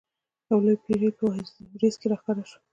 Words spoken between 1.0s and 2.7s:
په وریځ کې را ښکاره شو.